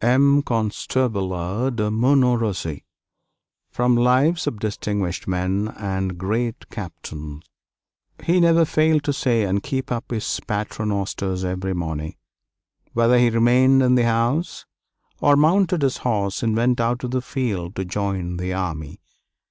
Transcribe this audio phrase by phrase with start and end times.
[0.00, 0.36] M.
[0.36, 2.82] LE CONSTABLE ANNE DE MONTMORENCY
[3.70, 7.44] From 'Lives of Distinguished Men and Great Captains'
[8.24, 12.16] He never failed to say and keep up his paternosters every morning,
[12.94, 14.64] whether he remained in the house,
[15.20, 18.98] or mounted his horse and went out to the field to join the army.